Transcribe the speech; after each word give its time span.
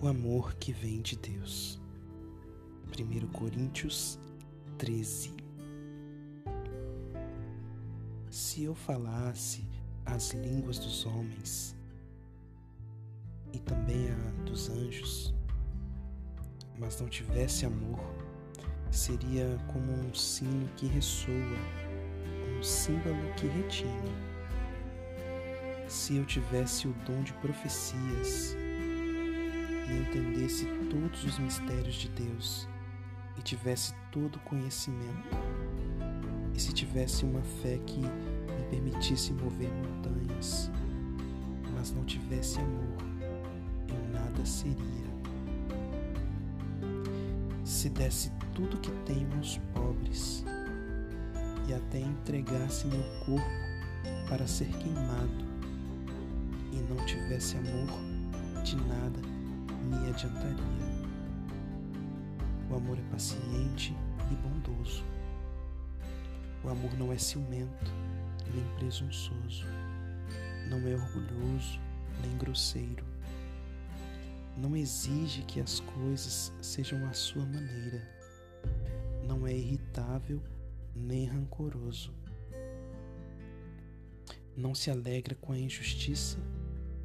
o 0.00 0.06
amor 0.06 0.54
que 0.54 0.72
vem 0.72 1.00
de 1.00 1.16
Deus. 1.16 1.80
1 2.86 3.26
Coríntios 3.28 4.18
13 4.78 5.34
Se 8.30 8.62
eu 8.62 8.74
falasse 8.74 9.64
as 10.06 10.30
línguas 10.30 10.78
dos 10.78 11.04
homens 11.04 11.76
e 13.52 13.58
também 13.58 14.08
a 14.10 14.42
dos 14.44 14.70
anjos, 14.70 15.34
mas 16.78 17.00
não 17.00 17.08
tivesse 17.08 17.66
amor, 17.66 18.00
seria 18.90 19.58
como 19.72 19.92
um 19.92 20.14
sino 20.14 20.68
que 20.76 20.86
ressoa, 20.86 21.34
um 22.56 22.62
símbolo 22.62 23.34
que 23.36 23.46
retina. 23.48 24.28
Se 25.88 26.16
eu 26.16 26.24
tivesse 26.24 26.86
o 26.86 26.92
dom 27.04 27.22
de 27.22 27.32
profecias, 27.34 28.56
e 29.88 29.96
entendesse 29.96 30.66
todos 30.90 31.24
os 31.24 31.38
mistérios 31.38 31.94
de 31.94 32.08
Deus 32.10 32.68
e 33.38 33.42
tivesse 33.42 33.94
todo 34.10 34.38
conhecimento, 34.40 35.28
e 36.54 36.60
se 36.60 36.72
tivesse 36.72 37.24
uma 37.24 37.42
fé 37.62 37.78
que 37.86 38.00
me 38.00 38.62
permitisse 38.70 39.32
mover 39.32 39.70
montanhas, 39.70 40.70
mas 41.74 41.92
não 41.92 42.04
tivesse 42.04 42.58
amor, 42.58 42.98
eu 43.88 44.12
nada 44.12 44.44
seria. 44.44 45.08
Se 47.64 47.88
desse 47.88 48.32
tudo 48.54 48.76
que 48.78 48.90
tenho 49.06 49.32
aos 49.36 49.58
pobres 49.72 50.44
e 51.68 51.74
até 51.74 52.00
entregasse 52.00 52.88
meu 52.88 53.04
corpo 53.24 54.28
para 54.28 54.46
ser 54.46 54.68
queimado 54.78 55.44
e 56.72 56.76
não 56.92 56.96
tivesse 57.06 57.56
amor, 57.56 57.88
de 58.64 58.76
nada 58.76 59.37
me 59.84 60.08
adiantaria. 60.08 61.08
O 62.70 62.74
amor 62.74 62.98
é 62.98 63.02
paciente 63.10 63.96
e 64.30 64.34
bondoso. 64.36 65.04
O 66.62 66.68
amor 66.68 66.92
não 66.98 67.12
é 67.12 67.18
ciumento, 67.18 67.92
nem 68.52 68.64
presunçoso. 68.76 69.64
Não 70.68 70.78
é 70.86 70.94
orgulhoso, 70.94 71.80
nem 72.20 72.36
grosseiro. 72.36 73.04
Não 74.56 74.76
exige 74.76 75.42
que 75.42 75.60
as 75.60 75.80
coisas 75.80 76.52
sejam 76.60 77.06
à 77.06 77.12
sua 77.12 77.44
maneira. 77.46 78.02
Não 79.26 79.46
é 79.46 79.54
irritável, 79.54 80.42
nem 80.94 81.26
rancoroso. 81.26 82.12
Não 84.56 84.74
se 84.74 84.90
alegra 84.90 85.36
com 85.36 85.52
a 85.52 85.58
injustiça, 85.58 86.38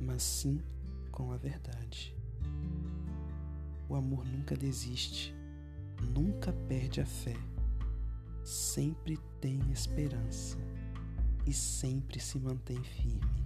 mas 0.00 0.22
sim 0.22 0.62
com 1.10 1.32
a 1.32 1.36
verdade. 1.36 2.14
O 3.90 3.96
amor 3.96 4.24
nunca 4.24 4.54
desiste, 4.54 5.34
nunca 6.14 6.52
perde 6.68 7.00
a 7.00 7.04
fé, 7.04 7.34
sempre 8.44 9.18
tem 9.40 9.58
esperança 9.72 10.56
e 11.44 11.52
sempre 11.52 12.20
se 12.20 12.38
mantém 12.38 12.80
firme. 12.80 13.44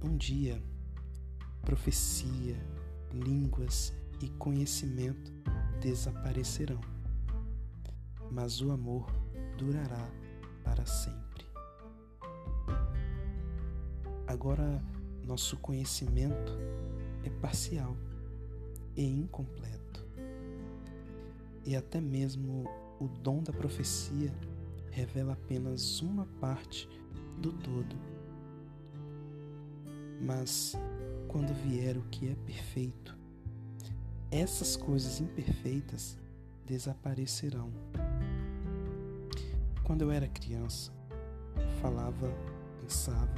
Um 0.00 0.16
dia, 0.16 0.62
profecia, 1.62 2.56
línguas 3.12 3.92
e 4.22 4.28
conhecimento 4.28 5.32
desaparecerão, 5.80 6.80
mas 8.30 8.60
o 8.60 8.70
amor 8.70 9.10
durará 9.58 10.08
para 10.62 10.86
sempre. 10.86 11.44
Agora, 14.28 14.80
nosso 15.26 15.56
conhecimento 15.56 16.52
é 17.24 17.30
parcial 17.40 17.96
e 18.96 19.04
incompleto. 19.04 20.04
E 21.64 21.74
até 21.76 22.00
mesmo 22.00 22.68
o 23.00 23.08
dom 23.08 23.42
da 23.42 23.52
profecia 23.52 24.32
revela 24.90 25.32
apenas 25.32 26.00
uma 26.00 26.26
parte 26.40 26.88
do 27.38 27.52
todo. 27.52 27.96
Mas 30.20 30.74
quando 31.28 31.52
vier 31.52 31.96
o 31.96 32.02
que 32.10 32.28
é 32.28 32.34
perfeito, 32.46 33.16
essas 34.30 34.76
coisas 34.76 35.20
imperfeitas 35.20 36.18
desaparecerão. 36.66 37.70
Quando 39.82 40.02
eu 40.02 40.10
era 40.10 40.26
criança, 40.28 40.92
falava, 41.80 42.32
pensava 42.80 43.34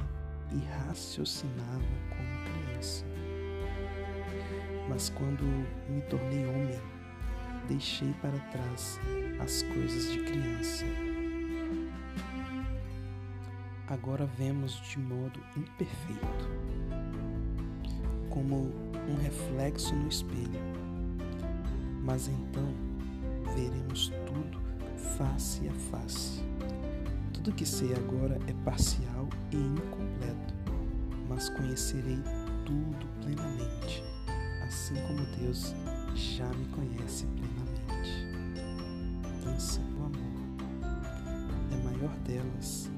e 0.53 0.59
raciocinava 0.65 1.83
como 2.09 2.65
criança. 2.65 3.05
Mas 4.89 5.09
quando 5.09 5.43
me 5.89 6.01
tornei 6.09 6.45
homem, 6.47 6.79
deixei 7.67 8.13
para 8.21 8.37
trás 8.51 8.99
as 9.39 9.63
coisas 9.63 10.11
de 10.11 10.19
criança. 10.19 10.85
Agora 13.87 14.25
vemos 14.25 14.73
de 14.89 14.99
modo 14.99 15.39
imperfeito, 15.55 16.49
como 18.29 18.71
um 19.07 19.15
reflexo 19.21 19.93
no 19.95 20.07
espelho. 20.07 20.59
Mas 22.03 22.27
então 22.27 22.73
veremos 23.55 24.11
tudo 24.25 24.59
face 25.17 25.67
a 25.67 25.73
face. 25.91 26.43
Tudo 27.33 27.53
que 27.53 27.65
sei 27.65 27.93
agora 27.93 28.37
é 28.47 28.53
parcial 28.65 29.27
e 29.51 29.57
incompleto, 29.57 30.53
mas 31.29 31.49
conhecerei 31.49 32.19
tudo 32.65 33.07
plenamente 33.21 34.16
assim 34.67 34.95
como 35.07 35.25
Deus 35.37 35.73
já 36.13 36.47
me 36.49 36.65
conhece 36.67 37.25
plenamente. 37.27 38.27
Dança 39.43 39.79
o 39.97 40.05
amor. 40.05 40.37
E 41.71 41.73
a 41.73 41.77
maior 41.77 42.15
delas 42.19 42.89
é 42.93 42.96